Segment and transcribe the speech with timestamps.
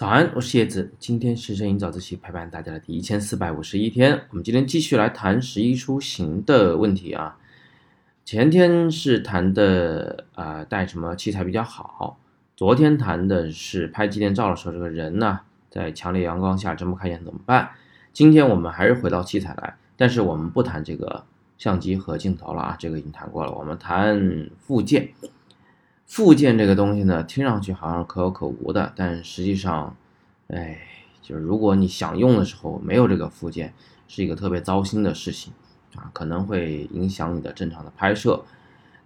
[0.00, 0.94] 早安，我是叶子。
[0.98, 4.22] 今天是摄影早自习陪伴大家的第一千四百五十一天。
[4.30, 7.36] 我们今天继续来谈十一出行的问题啊。
[8.24, 12.18] 前天是谈的啊，带什么器材比较好。
[12.56, 17.68] 昨天谈的是拍纪念照的时候，这个人呢，在强烈阳光下睁不开眼怎么办？
[18.14, 21.26] 今天我们还是回到器材来，但是我们不谈这个
[21.58, 23.52] 相机和镜头了啊，这个已经谈过了。
[23.52, 25.10] 我们谈附件。
[26.10, 29.96] 附件这个东西呢，听上去好像可有可无的，但实际上，
[30.48, 30.76] 哎，
[31.22, 33.72] 就是如果你想用的时候没有这个附件，
[34.08, 35.52] 是一个特别糟心的事情
[35.94, 38.42] 啊，可能会影响你的正常的拍摄。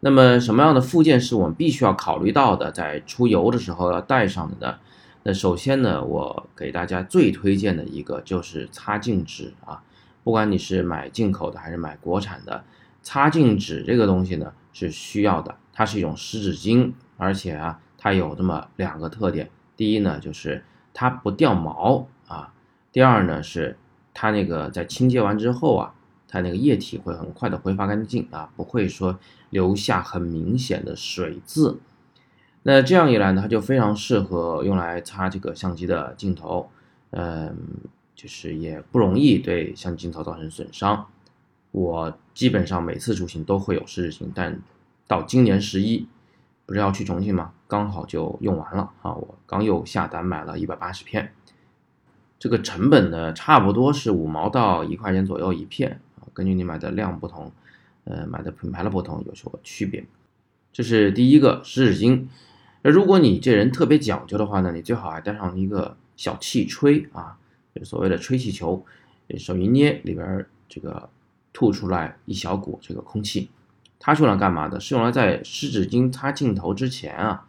[0.00, 4.78] 那么什么样的附件是我们必须要考虑到的，在出游的时候要带上的呢？
[5.24, 9.82] 那首先呢，我给大家最推荐的一个就是擦镜纸啊，
[10.22, 12.64] 不管你是买进口的还是买国产的，
[13.02, 15.54] 擦镜纸这个东西呢是需要的。
[15.74, 19.50] 它是一种湿纸巾，而且啊，它有这么两个特点。
[19.76, 22.54] 第一呢，就是它不掉毛啊；
[22.92, 23.76] 第二呢，是
[24.14, 25.94] 它那个在清洁完之后啊，
[26.28, 29.18] 它那个液体会很快的挥发干净啊，不会说
[29.50, 31.80] 留下很明显的水渍。
[32.62, 36.70] 那这样一来呢，它就非常适合用来擦这个相机的镜头，
[37.10, 37.56] 嗯，
[38.14, 41.06] 就是也不容易对相机镜头造成损伤。
[41.72, 44.58] 我基本上每次出行都会有湿纸巾，但
[45.06, 46.06] 到今年十一，
[46.66, 47.52] 不是要去重庆吗？
[47.66, 49.12] 刚好就用完了啊！
[49.12, 51.32] 我刚又下单买了一百八十片，
[52.38, 56.28] 这个成本呢，差不多是五毛到一块钱左右一片啊。
[56.32, 57.50] 根据你买的量不同，
[58.04, 60.04] 呃，买的品牌的不同有所区别。
[60.72, 62.26] 这是第一个湿纸巾。
[62.82, 67.36] 那如果你这人特别讲究的话呢，你最好还带上一个小气吹啊，
[67.74, 68.84] 就所谓的吹气球，
[69.36, 71.08] 手一捏，里边这个
[71.52, 73.50] 吐出来一小股这个空气。
[74.06, 74.78] 它是用来干嘛的？
[74.78, 77.46] 是用来在湿纸巾擦镜头之前啊，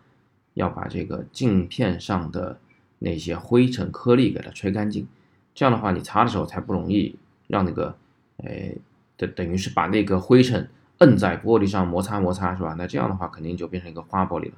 [0.54, 2.58] 要把这个镜片上的
[3.00, 5.06] 那些灰尘颗粒给它吹干净。
[5.54, 7.14] 这样的话，你擦的时候才不容易
[7.48, 7.94] 让那个，
[8.38, 8.74] 哎，
[9.18, 12.74] 等等于是把那个灰尘摁在玻璃上摩擦摩擦，是吧？
[12.78, 14.54] 那这样的话肯定就变成一个花玻璃了。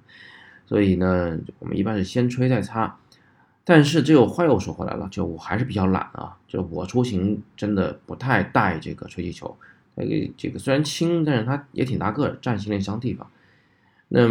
[0.68, 2.96] 所以呢，我们一般是先吹再擦。
[3.63, 9.57] 但是这又话又说回来了，就我还是比较懒啊，就我出行真的不太带这个吹气球。
[9.97, 13.30] 这个这个虽然轻，但是它也挺大个儿，占行李箱地方。
[14.09, 14.22] 那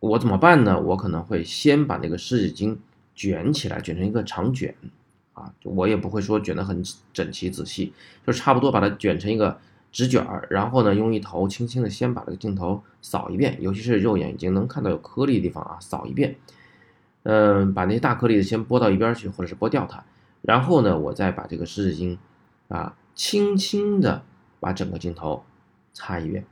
[0.00, 0.80] 我怎么办呢？
[0.80, 2.76] 我可能会先把那个湿纸巾
[3.14, 4.74] 卷起来，卷成一个长卷，
[5.32, 6.82] 啊，我也不会说卷得很
[7.12, 7.92] 整齐仔细，
[8.26, 9.58] 就差不多把它卷成一个
[9.90, 16.36] 直卷儿，然后呢，用一头轻轻的先把这个镜头扫一遍，尤其是肉眼已经能看到有颗粒的地方啊，扫一遍。
[17.22, 20.04] 嗯，把那些大颗粒的先拨到一边去，或者是拨掉它，
[20.42, 22.18] 然后呢，我再把这个湿纸巾
[22.68, 24.22] 啊，轻轻的。
[24.64, 25.44] 把整个镜头
[25.92, 26.46] 擦一遍，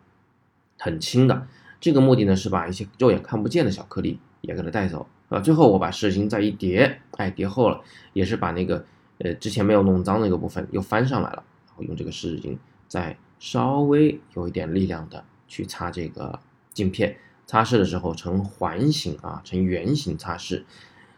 [0.79, 1.47] 很轻的。
[1.81, 5.41] 这个目的呢是把一些肉眼看不见的小颗粒也给它带走啊。
[5.41, 7.81] 最后我把湿纸巾再一叠，哎，叠厚了，
[8.13, 8.85] 也是把那个
[9.19, 11.43] 呃之前没有弄脏那个部分又翻上来了。
[11.69, 16.39] 然后用这个湿纸巾再稍微有一点力量的去擦这个
[16.75, 17.17] 镜片。
[17.47, 20.63] 擦拭的时候呈环形啊，呈圆形擦拭，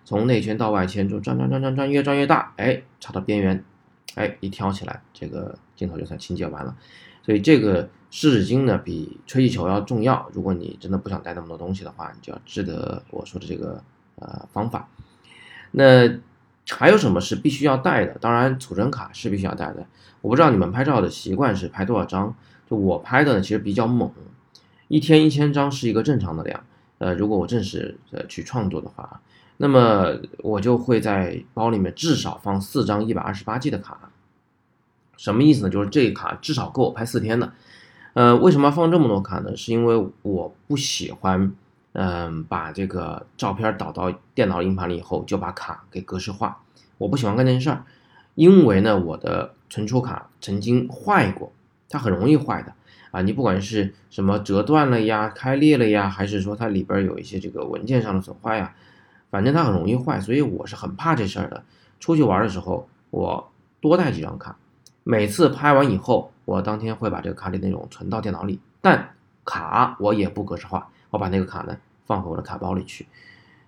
[0.04, 3.64] 从内圈到外圈就转转转转转，越转越大，哎，擦到边缘。
[4.14, 6.76] 哎，一挑起来，这个镜头就算清洁完了。
[7.22, 10.28] 所以这个湿纸巾呢，比吹气球要重要。
[10.32, 13.82] 如果你真的不想带那么多东西的话，你就要记得我说的这个
[14.16, 14.88] 呃方法。
[15.70, 16.18] 那
[16.68, 18.16] 还有什么是必须要带的？
[18.20, 19.86] 当然，储存卡是必须要带的。
[20.20, 22.34] 我不知道你们拍照的习惯是拍多少张？
[22.68, 24.10] 就我拍的呢，其实比较猛，
[24.88, 26.62] 一天一千张是一个正常的量。
[26.98, 29.20] 呃，如果我正式的去创作的话。
[29.56, 34.10] 那么我就会在包里面至少放四张一百二十八 G 的卡，
[35.16, 35.70] 什么意思呢？
[35.70, 37.52] 就是这一卡至少够我拍四天的。
[38.14, 39.56] 呃，为什么要放这么多卡呢？
[39.56, 41.52] 是因为我不喜欢，
[41.92, 46.60] 嗯，把这个照片导到电脑硬盘里以后就把卡给格式化。
[46.98, 47.84] 我不喜欢干这件事儿，
[48.36, 51.52] 因为呢，我的存储卡曾经坏过，
[51.88, 52.72] 它很容易坏的
[53.10, 53.20] 啊。
[53.22, 58.74] 你不管是什么折断了呀、开裂了呀，还是说它里边有一些这个文件上的损坏呀。
[59.30, 61.64] 反正它很容易坏，所以我是很怕这事儿的。
[61.98, 63.50] 出去玩的时候，我
[63.80, 64.56] 多带几张卡，
[65.04, 68.58] 每次拍完以后，我当天会把这个卡里内容存到电脑里。
[68.80, 69.14] 但
[69.44, 73.06] 卡我也不格式化，我把那个卡呢放回我的卡包里去。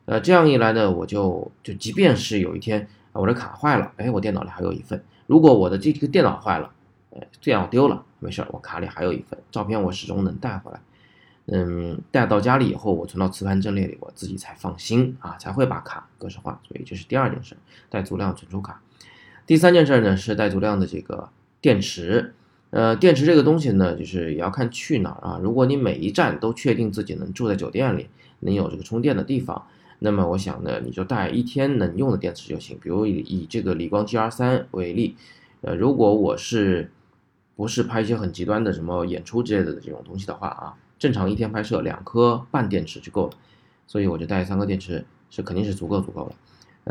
[0.06, 5.04] 呃，这样一来呢，我就就即便是有一天我的卡坏了，哎，我电脑里还有一份。
[5.26, 6.72] 如果我的这个电脑坏了，
[7.10, 10.80] 呃，电脑丢了，没事，我卡里还有一份照片，我始终能带回来。
[11.46, 16.58] 嗯，带到家里以后，我存到磁盘阵列里，我自己才放心啊，才会把卡格式化。
[16.66, 17.56] 所以这是第二件事，
[17.90, 18.80] 带足量存储卡。
[19.46, 21.28] 第三件事呢是带足量的这个
[21.60, 22.34] 电池。
[22.70, 25.40] 呃，电池这个东西呢，就是也要看去哪儿啊。
[25.40, 28.08] 如果你每一站都确定自己能住在酒店里，
[28.40, 29.66] 能有这个充电的地方，
[30.00, 32.76] 那么我想呢，你就带一天能用的电池就行。
[32.82, 35.16] 比如以以这个理光 GR 三为例，
[35.60, 36.90] 呃，如果我是
[37.54, 43.32] 不是拍一些很极端的什么演出之类的这种东西的话啊，正常一天拍摄两颗半电池就够了，
[43.86, 46.34] 所以我就带三颗电池是肯定是足够足够的。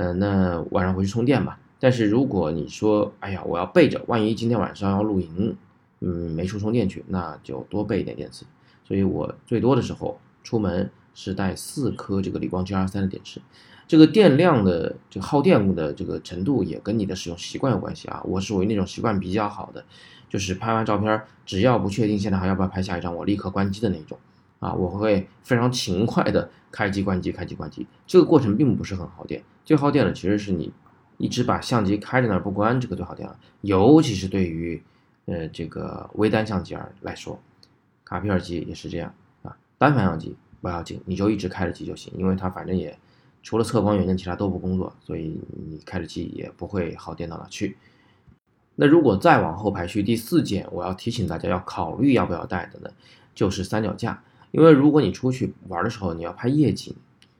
[0.01, 1.59] 呃，那晚上回去充电吧。
[1.79, 5.55] 但是如果你说，哎呀，我要备着，万一今天晚上要露营，
[5.99, 8.45] 嗯，没处充电去，那就多备一点电池。
[8.83, 13.41] 所以我最多的时候出门是带四颗这个理光 GR 三的电池。
[13.87, 18.21] 这个电量的这个耗电的这个程度也跟你的使用习惯有关系啊。
[18.23, 19.83] 我属于那种习惯比较好的，
[20.29, 24.17] 就是拍完照片，只要不确定现在还要不要拍下一张，我立刻关机的那种
[24.59, 24.73] 啊。
[24.73, 30.71] 我会非常勤快的开机关机开机关机，这个过程并不是很耗电，最耗电的其实是你。
[31.17, 33.39] 一直把相机开在那儿不关，这个最好电了。
[33.61, 34.81] 尤其是对于，
[35.25, 37.39] 呃，这个微单相机而来说，
[38.03, 39.13] 卡片机也是这样
[39.43, 39.55] 啊。
[39.77, 42.97] 单反相机不要紧，你就一直开着机就行，因为它反正也
[43.41, 45.39] 除了测光元件，其他都不工作，所以
[45.69, 47.77] 你开着机也不会耗电到哪去。
[48.75, 52.89] 那如果再往后排序，第四件我要提醒大家要考虑要不要带的呢，
[53.33, 54.21] 就是三脚架。
[54.51, 56.95] 因为如果你出去玩的时候，你要拍夜景，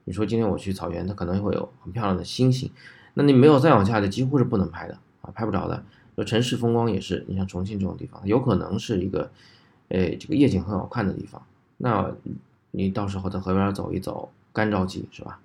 [0.06, 2.70] 你说今天我去草原，它可能会有很漂亮的星星。
[3.16, 5.84] 那你没有再往下的，几乎是不能拍的啊，拍不着的。
[6.16, 9.30] 就城市风光也是，你像重庆这种地方，有可能是一个，
[9.90, 11.42] 诶，这个夜景很好看的地方。
[11.78, 12.10] 那
[12.72, 15.40] 你到时候在河边走一走，干着急是吧？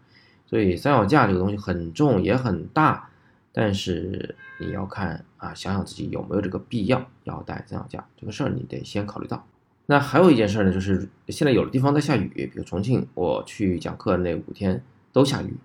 [0.47, 3.09] 所以三脚架这个东西很重也很大，
[3.53, 9.45] 但是你要看啊，想想自己有没有这个必要要带三脚架这个事儿，你得先考虑到。
[9.87, 14.81] 那还有一件事呢，就是现在有的地方在下雨，比如重庆，我去讲课那五天
[15.13, 15.57] 都下雨，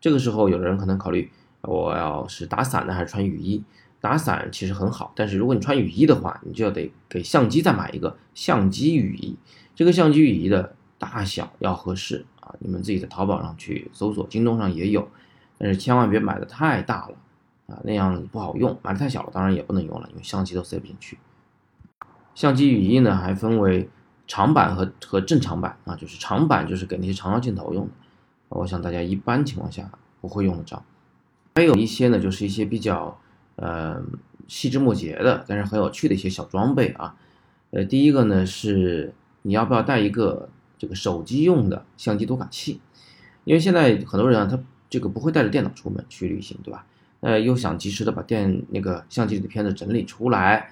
[0.00, 1.30] 这个时候有的人可能考虑。
[1.66, 3.62] 我要是打伞呢，还是穿雨衣？
[4.00, 9.34] 打伞其实很好，但是如果你穿雨衣的话，你就要得给相机再买一个相机雨衣。
[9.74, 15.08] 这个相机雨衣的大小要合适啊，你们自己在淘宝上去搜索，京东上也有，
[15.56, 17.16] 但是千万别买的太大了
[17.66, 21.18] 啊，那样不好用；买的太小了，当然也不能用了，因为相机都塞不进去。
[22.34, 23.88] 相机雨衣呢，还分为
[24.26, 27.92] 长版和和正常版啊，就是长版就是给那些长焦镜头用的，
[28.50, 29.90] 我想大家一般情况下
[30.20, 30.82] 不会用得着。
[31.56, 33.20] 还有一些呢，就是一些比较
[33.56, 34.02] 呃
[34.48, 37.14] 细枝末节的，但是很有趣的一些小装备啊。
[37.70, 40.48] 呃，第一个呢是你要不要带一个
[40.78, 42.80] 这个手机用的相机读卡器？
[43.44, 44.58] 因为现在很多人啊，他
[44.90, 46.86] 这个不会带着电脑出门去旅行，对吧？
[47.20, 50.70] 呃，又想及时的把电那个相机里的片子整理出来。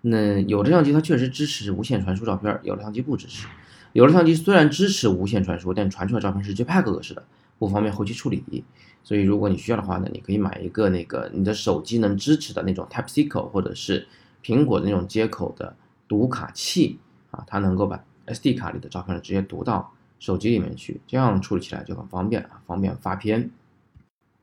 [0.00, 3.46] 那有的相机它确实支持无线传输照片，有的相机不支持。
[3.92, 7.24] 有的相机虽然支持无线传输，但传出来照片是 JPEG 格式的。
[7.58, 8.64] 不方便后期处理，
[9.04, 14.08] 所以如果你需要的话呢，你可以买一个那个你的手机能支持的那种 Type C 口，或者是
[14.42, 15.76] 苹果的那种接口的
[16.08, 16.98] 读卡器
[17.30, 23.52] 啊，它能够把 SD 卡里的照片直接读到手机里面去，这样处理起来就很方便啊，方便发片。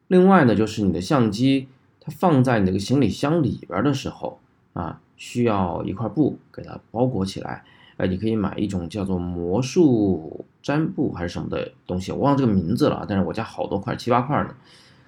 [0.07, 1.67] 另外呢，就是你的相机
[1.99, 4.39] 它放在你那个行李箱里边的时候
[4.71, 7.65] 啊，需要一块布给它包裹起来。
[7.99, 13.05] 哎，你可以买一种叫做魔术毡布还是什么的东西，我忘了这个名字了。
[13.05, 14.55] 但是我家好多块，七八块呢。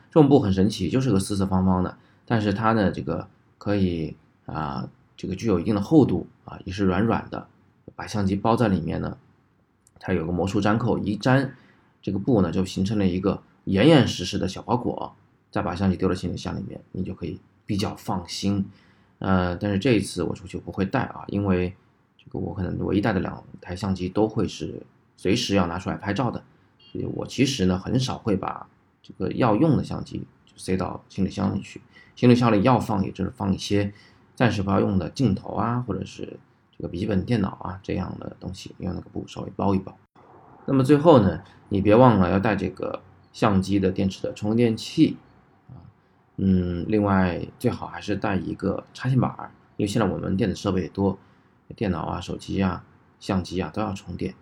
[0.09, 3.25] 这种布很神奇，就是个四四方方的，但是它呢，这个
[3.57, 4.13] 可以
[4.45, 7.47] 啊，这个具有一定的厚度啊，也是软软的。
[7.95, 9.17] 把相机包在里面呢，
[9.97, 11.53] 它有个魔术粘扣，一粘，
[12.01, 15.15] 这个布呢就形成了一个严严实实的小包裹。
[15.49, 18.65] 再把相机丢到行李箱里面，你就可以比较放心。
[19.19, 21.73] 呃，但是这一次我出去不会带啊，因为。
[22.39, 24.81] 我可能唯一带的两台相机都会是
[25.17, 26.41] 随时要拿出来拍照的，
[26.79, 28.67] 所以我其实呢很少会把
[29.03, 31.81] 这个要用的相机塞到行李箱里去。
[32.15, 33.91] 行李箱里要放也就是放一些
[34.35, 36.37] 暂时不要用的镜头啊，或者是
[36.77, 39.97] 这个笔记本电脑啊这样的东西，用那个布稍微包一包。
[40.65, 43.01] 那么最后呢，你别忘了要带这个
[43.33, 45.17] 相机的电池的充电器
[45.69, 45.75] 啊，
[46.37, 51.17] 嗯，另外最好还是带一个插线板，因为现在我们电子设备也多。
[51.75, 52.85] 电脑啊、手机啊、
[53.19, 54.33] 相机啊都要充电，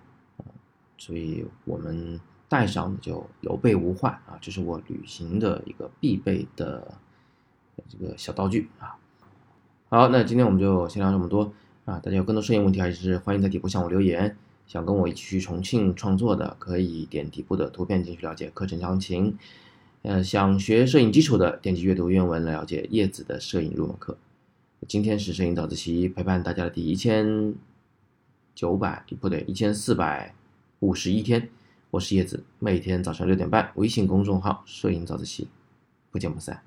[0.97, 6.95] 所以我们带上就有备无患啊，这是我旅行的一个必备的
[7.87, 8.95] 这个小道具啊。
[9.89, 11.53] 好，那今天我们就先聊这么多
[11.85, 14.37] 啊，大家有更多摄影问题还是欢迎在底部向我留言。
[14.67, 19.35] 想跟我一起去重庆创作的，可以点底部的图片进去了解课程详情。
[20.03, 24.15] 呃，想学摄影基础的，点击阅读原文了解叶子的摄影入门课。
[24.87, 27.53] 今天是摄影早自习陪伴大家的第一千
[28.55, 30.33] 九百不对一千四百
[30.79, 31.49] 五十一天，
[31.91, 35.49] 我是叶子，每天早上六点半，微信公众号摄影早自习，
[36.09, 36.63] 不见不散。